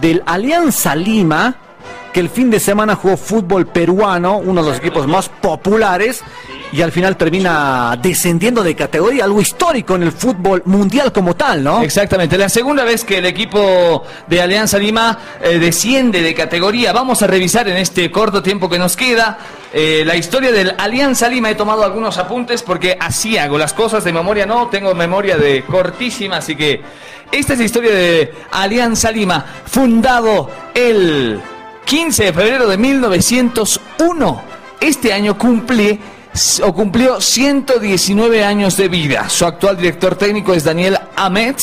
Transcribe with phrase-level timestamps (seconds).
[0.00, 1.56] del Alianza Lima,
[2.12, 6.22] que el fin de semana jugó fútbol peruano, uno de los equipos más populares,
[6.72, 11.64] y al final termina descendiendo de categoría, algo histórico en el fútbol mundial como tal,
[11.64, 11.82] ¿no?
[11.82, 16.92] Exactamente, la segunda vez que el equipo de Alianza Lima eh, desciende de categoría.
[16.92, 19.38] Vamos a revisar en este corto tiempo que nos queda
[19.72, 21.50] eh, la historia del Alianza Lima.
[21.50, 25.64] He tomado algunos apuntes porque así hago las cosas de memoria, no tengo memoria de
[25.64, 26.80] cortísima, así que
[27.32, 31.40] esta es la historia de Alianza Lima, fundado el
[31.84, 34.42] 15 de febrero de 1901.
[34.80, 35.98] Este año cumple
[36.62, 39.28] o cumplió 119 años de vida.
[39.28, 41.56] Su actual director técnico es Daniel Ahmed.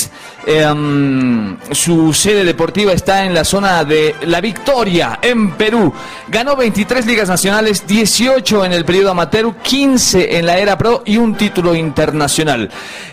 [0.46, 5.94] Em, su sede deportiva está en la zona de La Victoria, en Perú.
[6.28, 11.18] Ganó 23 ligas nacionales, 18 en el periodo amateur, 15 en la era pro y
[11.18, 12.70] un título internacional.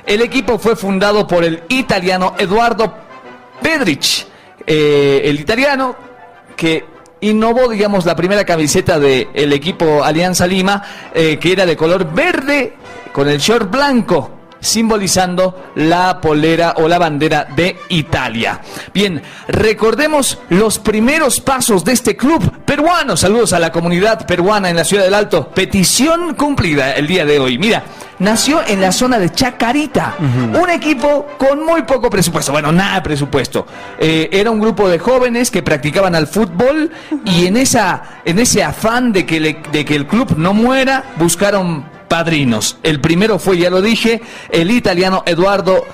[0.06, 2.94] El equipo fue fundado por el italiano Eduardo
[3.62, 4.26] Pedrich.
[4.66, 5.96] Eh, el italiano
[6.56, 6.93] que
[7.24, 10.82] innovó, digamos, la primera camiseta del equipo Alianza Lima,
[11.14, 12.74] eh, que era de color verde
[13.12, 14.30] con el short blanco
[14.64, 18.60] simbolizando la polera o la bandera de Italia.
[18.92, 23.16] Bien, recordemos los primeros pasos de este club peruano.
[23.16, 25.48] Saludos a la comunidad peruana en la ciudad del Alto.
[25.50, 27.58] Petición cumplida el día de hoy.
[27.58, 27.84] Mira,
[28.18, 33.02] nació en la zona de Chacarita, un equipo con muy poco presupuesto, bueno, nada de
[33.02, 33.66] presupuesto.
[33.98, 36.90] Eh, era un grupo de jóvenes que practicaban al fútbol
[37.24, 41.93] y en, esa, en ese afán de que, de que el club no muera, buscaron
[42.14, 42.76] padrinos.
[42.84, 45.84] El primero fue, ya lo dije, el italiano Eduardo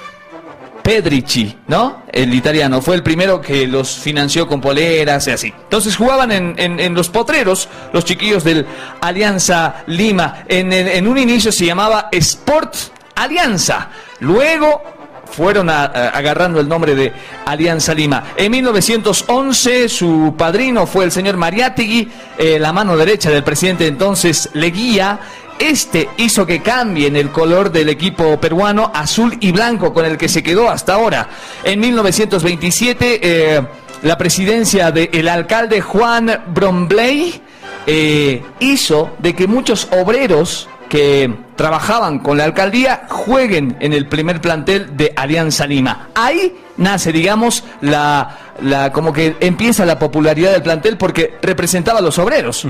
[0.83, 2.03] Pedrici, ¿no?
[2.13, 5.47] El italiano fue el primero que los financió con poleras y así.
[5.47, 8.67] Entonces jugaban en, los potreros, los chiquillos del
[9.01, 10.45] Alianza Lima.
[10.47, 12.75] En, en un inicio se llamaba Sport
[13.15, 13.89] Alianza.
[14.19, 14.90] Luego
[15.31, 17.13] fueron agarrando el nombre de
[17.47, 18.33] Alianza Lima.
[18.37, 24.51] En 1911 su padrino fue el señor Mariátegui, eh, la mano derecha del presidente entonces
[24.55, 25.21] Leguía.
[25.59, 30.29] Este hizo que cambien el color del equipo peruano azul y blanco con el que
[30.29, 31.29] se quedó hasta ahora.
[31.63, 33.63] En 1927 eh,
[34.03, 37.43] la presidencia del alcalde Juan Brombley
[37.87, 44.41] eh, hizo de que muchos obreros que trabajaban con la alcaldía jueguen en el primer
[44.41, 46.09] plantel de Alianza Lima.
[46.15, 52.03] Ahí nace, digamos, la, la como que empieza la popularidad del plantel porque representaba a
[52.03, 52.67] los obreros.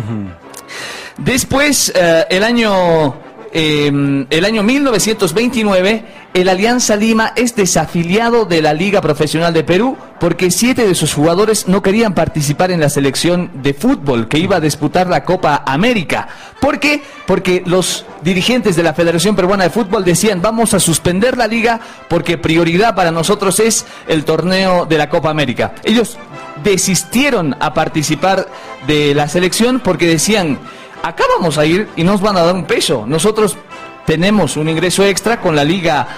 [1.16, 3.14] Después, eh, el año
[3.52, 9.96] em, el año 1929, el Alianza Lima es desafiliado de la Liga Profesional de Perú
[10.20, 14.56] porque siete de sus jugadores no querían participar en la selección de fútbol que iba
[14.56, 16.28] a disputar la Copa América.
[16.60, 17.02] ¿Por qué?
[17.26, 21.80] Porque los dirigentes de la Federación Peruana de Fútbol decían vamos a suspender la liga
[22.08, 25.74] porque prioridad para nosotros es el torneo de la Copa América.
[25.82, 26.18] Ellos
[26.62, 28.46] desistieron a participar
[28.86, 30.58] de la selección porque decían
[31.02, 33.04] acá vamos a ir y nos van a dar un peso.
[33.06, 33.56] Nosotros
[34.06, 36.08] tenemos un ingreso extra con la Liga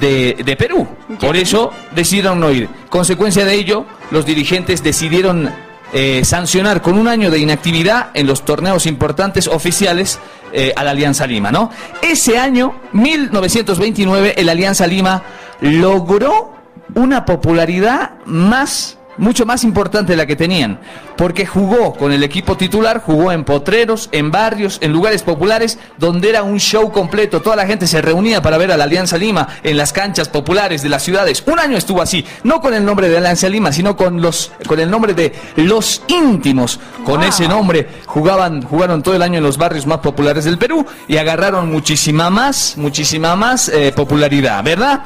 [0.00, 0.86] de, Perú.
[1.20, 2.68] Por eso decidieron no ir.
[2.90, 5.50] Consecuencia de ello, los dirigentes decidieron
[5.92, 10.18] eh, sancionar con un año de inactividad en los torneos importantes oficiales
[10.52, 11.70] eh, a la Alianza Lima, ¿no?
[12.02, 15.22] Ese año, 1929, el Alianza Lima
[15.60, 16.52] logró
[16.94, 20.80] una popularidad más mucho más importante de la que tenían,
[21.16, 26.30] porque jugó con el equipo titular, jugó en potreros, en barrios, en lugares populares, donde
[26.30, 27.42] era un show completo.
[27.42, 30.82] Toda la gente se reunía para ver a la Alianza Lima en las canchas populares
[30.82, 31.42] de las ciudades.
[31.46, 34.80] Un año estuvo así, no con el nombre de Alianza Lima, sino con los con
[34.80, 36.78] el nombre de Los Íntimos.
[37.04, 40.86] Con ese nombre jugaban jugaron todo el año en los barrios más populares del Perú
[41.08, 45.02] y agarraron muchísima más, muchísima más eh, popularidad, ¿verdad?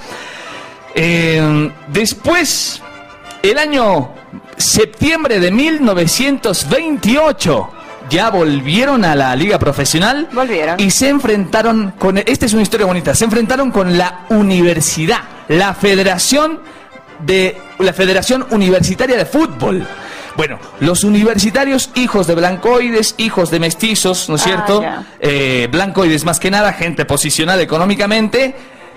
[0.94, 2.82] Eh, después
[3.42, 4.10] el año
[4.56, 7.70] septiembre de 1928
[8.08, 10.80] ya volvieron a la liga profesional volvieron.
[10.80, 15.74] y se enfrentaron con esta es una historia bonita se enfrentaron con la universidad la
[15.74, 16.60] federación
[17.20, 19.86] de la federación universitaria de fútbol
[20.34, 24.82] bueno, los universitarios, hijos de blancoides, hijos de mestizos, ¿no es ah, cierto?
[25.20, 28.54] Eh, blancoides más que nada, gente posicionada económicamente,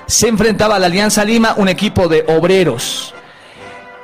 [0.08, 3.15] se enfrentaba a la Alianza Lima, un equipo de obreros.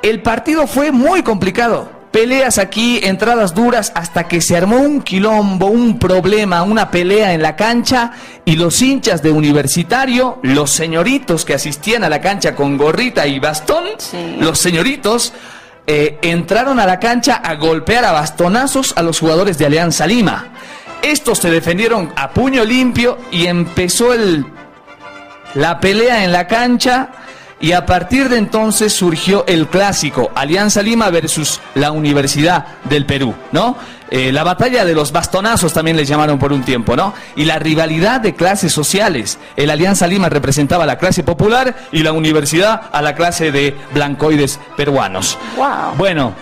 [0.02, 2.02] El partido fue muy complicado.
[2.10, 7.40] Peleas aquí, entradas duras, hasta que se armó un quilombo, un problema, una pelea en
[7.40, 8.10] la cancha
[8.44, 13.38] y los hinchas de universitario, los señoritos que asistían a la cancha con gorrita y
[13.38, 13.84] bastón,
[14.40, 15.32] los señoritos,
[15.86, 20.48] eh, entraron a la cancha a golpear a bastonazos a los jugadores de Alianza Lima.
[21.00, 24.44] Estos se defendieron a puño limpio y empezó el,
[25.54, 27.10] la pelea en la cancha
[27.62, 33.34] y a partir de entonces surgió el clásico Alianza Lima versus la Universidad del Perú,
[33.52, 33.76] ¿no?
[34.10, 37.14] Eh, la batalla de los bastonazos también les llamaron por un tiempo, ¿no?
[37.36, 39.38] Y la rivalidad de clases sociales.
[39.56, 43.74] El Alianza Lima representaba a la clase popular y la universidad a la clase de
[43.94, 45.38] blancoides peruanos.
[45.56, 45.96] Wow.
[45.96, 46.34] Bueno,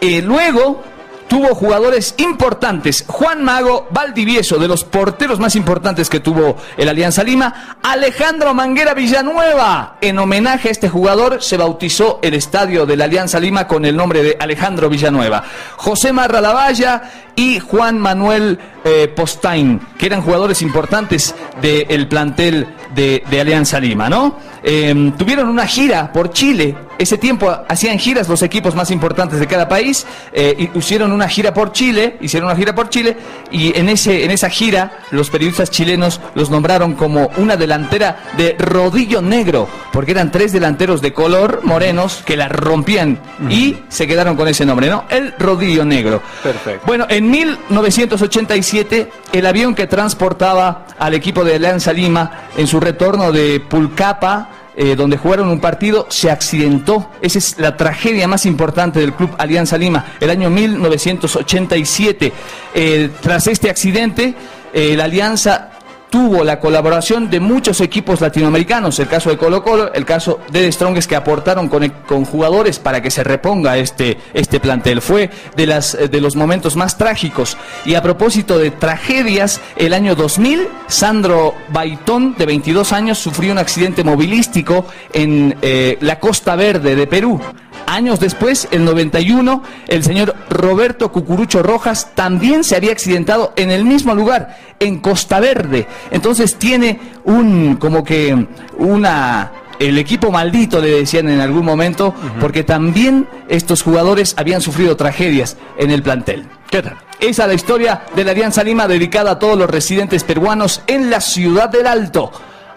[0.00, 0.82] eh, luego
[1.30, 3.04] tuvo jugadores importantes.
[3.06, 7.78] Juan Mago Valdivieso, de los porteros más importantes que tuvo el Alianza Lima.
[7.84, 9.96] Alejandro Manguera Villanueva.
[10.00, 13.96] En homenaje a este jugador se bautizó el estadio de la Alianza Lima con el
[13.96, 15.44] nombre de Alejandro Villanueva.
[15.76, 17.02] José Marra Lavalla
[17.36, 24.10] y Juan Manuel eh, Postain, que eran jugadores importantes del plantel de, de Alianza Lima,
[24.10, 24.49] ¿no?
[24.62, 26.76] Eh, tuvieron una gira por Chile.
[26.98, 30.06] Ese tiempo hacían giras los equipos más importantes de cada país.
[30.32, 33.16] eh, y hicieron una gira por Chile, hicieron una gira por Chile
[33.50, 38.54] y en ese en esa gira los periodistas chilenos los nombraron como una delantera de
[38.58, 43.18] rodillo negro, porque eran tres delanteros de color morenos que la rompían
[43.48, 45.04] y se quedaron con ese nombre, ¿no?
[45.08, 46.22] El rodillo negro.
[46.42, 46.86] Perfecto.
[46.86, 53.32] Bueno, en 1987, el avión que transportaba al equipo de Alianza Lima en su retorno
[53.32, 54.49] de Pulcapa,
[54.82, 57.10] eh, donde jugaron un partido, se accidentó.
[57.20, 62.32] Esa es la tragedia más importante del club Alianza Lima, el año 1987.
[62.72, 64.34] Eh, tras este accidente,
[64.72, 65.72] eh, la Alianza
[66.10, 70.70] tuvo la colaboración de muchos equipos latinoamericanos, el caso de Colo Colo, el caso de
[70.70, 75.00] Strongest que aportaron con, con jugadores para que se reponga este, este plantel.
[75.00, 77.56] Fue de, las, de los momentos más trágicos.
[77.84, 83.58] Y a propósito de tragedias, el año 2000, Sandro Baitón, de 22 años, sufrió un
[83.58, 87.40] accidente movilístico en eh, la Costa Verde de Perú.
[87.90, 93.84] Años después, el 91, el señor Roberto Cucurucho Rojas también se había accidentado en el
[93.84, 95.88] mismo lugar, en Costa Verde.
[96.12, 98.46] Entonces tiene un, como que,
[98.78, 99.50] una,
[99.80, 105.56] el equipo maldito, le decían en algún momento, porque también estos jugadores habían sufrido tragedias
[105.76, 106.46] en el plantel.
[106.70, 106.96] ¿Qué tal?
[107.18, 111.10] Esa es la historia de la Alianza Lima dedicada a todos los residentes peruanos en
[111.10, 112.30] la ciudad del Alto.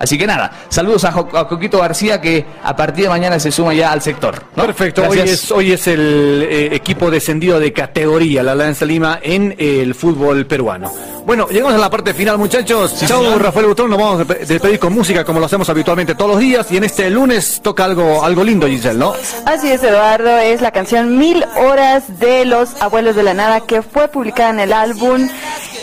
[0.04, 3.52] Así que nada, saludos a, Jo- a Coquito García que a partir de mañana se
[3.52, 4.44] suma ya al sector.
[4.56, 4.66] ¿no?
[4.66, 5.44] Perfecto, hoy Gracias.
[5.46, 10.46] es, hoy es el eh, equipo descendido de categoría, la Alianza Lima, en el fútbol
[10.46, 10.92] peruano.
[11.26, 13.00] Bueno, llegamos a la parte final, muchachos.
[13.00, 13.42] Chao, señor.
[13.42, 16.40] Rafael Butrón, nos vamos a despe- despedir con música como lo hacemos habitualmente todos los
[16.42, 16.70] días.
[16.70, 19.14] Y en este lunes toca algo, algo lindo, Giselle, ¿no?
[19.46, 23.82] Así es, Eduardo, es la canción Mil Horas de los Abuelos de la Nada que
[23.82, 25.30] fue publicada en el álbum,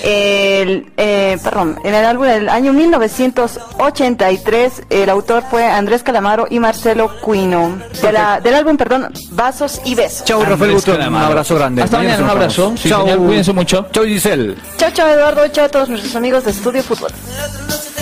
[0.02, 4.82] el, eh, perdón, en el álbum del año 1983.
[4.90, 7.78] El autor fue Andrés Calamaro y Marcelo Cuino.
[8.02, 10.24] De la- del álbum, perdón, Vasos y Besos.
[10.24, 11.82] Chao, Rafael un abrazo grande.
[11.82, 12.72] Hasta mañana, un abrazo.
[12.76, 13.86] señor, cuídense mucho.
[13.92, 14.56] Chao, Giselle.
[14.76, 17.10] Chao, chao, Eduardo, chao a todos nuestros amigos de Estudio Fútbol.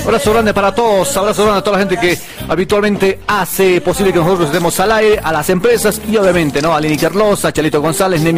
[0.05, 2.19] Abrazo grande para todos, abrazo grande a toda la gente que
[2.49, 6.75] habitualmente hace posible que nosotros estemos al aire, a las empresas y obviamente, ¿no?
[6.75, 8.37] A Lini Carlos, a Chalito González, Nemia